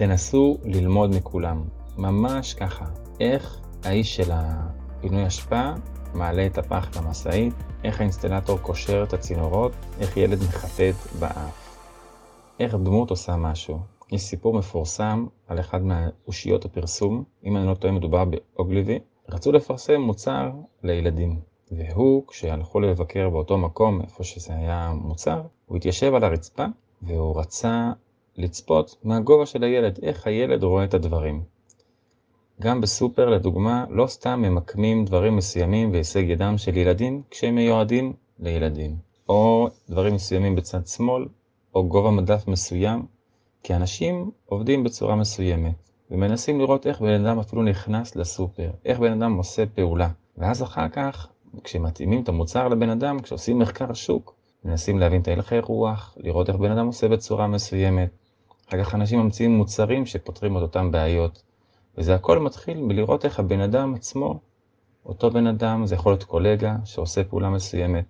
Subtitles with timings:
[0.00, 1.64] תנסו ללמוד מכולם,
[1.98, 2.84] ממש ככה.
[3.20, 5.70] איך האיש של הפינוי אשפה
[6.14, 7.54] מעלה את הפח למשאית,
[7.84, 11.76] איך האינסטלטור קושר את הצינורות, איך ילד מחטט באף.
[12.60, 13.78] איך דמות עושה משהו.
[14.12, 18.98] יש סיפור מפורסם על אחד מהאושיות הפרסום, אם אני לא טועה מדובר באוגליבי,
[19.28, 20.50] רצו לפרסם מוצר
[20.82, 21.40] לילדים.
[21.72, 26.64] והוא, כשהלכו לבקר באותו מקום, איפה שזה היה מוצר, הוא התיישב על הרצפה
[27.02, 27.92] והוא רצה
[28.40, 31.42] לצפות מהגובה של הילד, איך הילד רואה את הדברים.
[32.60, 38.96] גם בסופר, לדוגמה, לא סתם ממקמים דברים מסוימים בהישג ידם של ילדים כשהם מיועדים לילדים,
[39.28, 41.26] או דברים מסוימים בצד שמאל,
[41.74, 43.02] או גובה מדף מסוים,
[43.62, 45.74] כי אנשים עובדים בצורה מסוימת,
[46.10, 50.08] ומנסים לראות איך בן אדם אפילו נכנס לסופר, איך בן אדם עושה פעולה.
[50.38, 51.28] ואז אחר כך,
[51.64, 54.34] כשמתאימים את המוצר לבן אדם, כשעושים מחקר שוק,
[54.64, 58.10] מנסים להבין את הלכי רוח, לראות איך בן אדם עושה בצורה מסוימת.
[58.70, 61.42] אחר כך אנשים ממציאים מוצרים שפותרים את אותם בעיות.
[61.98, 64.40] וזה הכל מתחיל מלראות איך הבן אדם עצמו,
[65.06, 68.04] אותו בן אדם, זה יכול להיות קולגה שעושה פעולה מסוימת.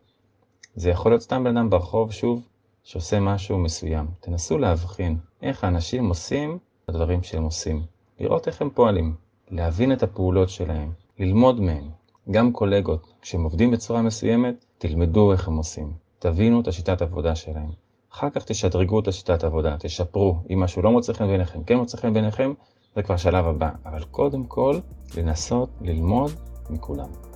[0.74, 2.42] זה יכול להיות סתם בן אדם ברחוב, שוב,
[2.82, 4.06] שעושה משהו מסוים.
[4.20, 7.82] תנסו להבחין איך האנשים עושים את הדברים שהם עושים.
[8.20, 9.14] לראות איך הם פועלים,
[9.50, 11.84] להבין את הפעולות שלהם, ללמוד מהם.
[12.30, 15.92] גם קולגות, כשהם עובדים בצורה מסוימת, תלמדו איך הם עושים.
[16.18, 17.89] תבינו את השיטת עבודה שלהם.
[18.12, 20.36] אחר כך תשדרגו את השיטת עבודה, תשפרו.
[20.50, 22.52] אם משהו לא מוצא חן בעיניכם, כן מוצא חן בעיניכם,
[22.96, 23.70] זה כבר שלב הבא.
[23.86, 24.78] אבל קודם כל,
[25.16, 26.30] לנסות ללמוד
[26.70, 27.29] מכולם.